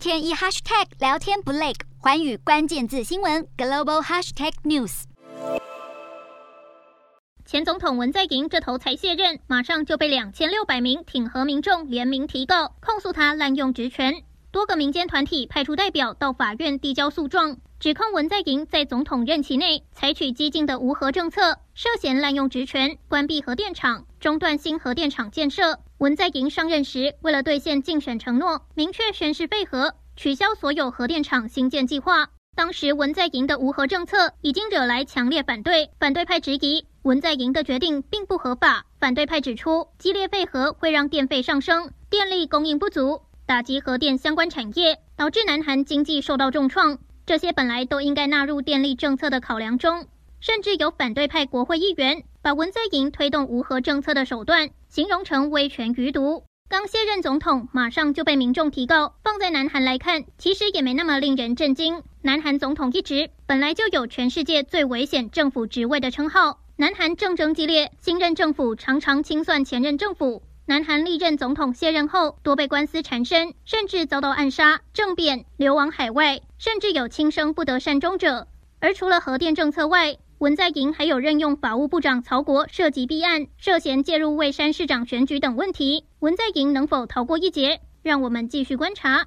[0.00, 5.02] 天一 hashtag 聊天不累，环宇关键字新闻 global hashtag news。
[7.44, 14.14] 前总统文在寅这头才卸任，马上就被两千六百名挺和民众联名提告，控诉他滥用职权。
[14.52, 25.78] 多个民间团体派出代表到法院递交诉状，指控文在寅在总统任期内采取激进的无核政策，涉嫌滥用职权，关闭核电厂，中断新核电厂建设。
[25.98, 32.28] 文在寅上任时，为了兑现竞选承诺，明确宣誓废核，取消所有核电厂新建计划。
[32.56, 38.84] 当时文在寅的无核政策已经惹来强烈反对，反对派质疑文在寅的决定并不合法。
[38.98, 43.22] 反对派指出，激烈废核会让电费上升，电力供应不足。
[43.50, 46.98] 打击核电相关产业，导致南韩经济受到重创。
[47.26, 50.06] 这些本来都应该纳入电力政策的考量中，
[50.38, 56.44] 甚至有反对派国会议员把文在寅推动无核政策的手段形容成威权余毒。
[56.68, 62.04] 刚卸任总统，马上就被民众提告，放在南韩来看，其实也没那么令人震惊。
[62.22, 70.44] 南韩总统一职本来就有全世界最危险政府职位的称号，南韩政争激烈，新任政府常常清算前任政府。
[70.66, 78.46] 南韩历任总统卸任后，多被官司缠身，甚至遭到暗杀、政变、流亡海外，甚至有轻生不得善终者。
[78.78, 86.04] 而除了核电政策外，文在寅还有任用法务部长曹国涉及弊案，涉嫌介入蔚山市长选举等问题。
[86.20, 87.80] 文在寅能否逃过一劫？
[88.02, 89.26] 让我们继续观察。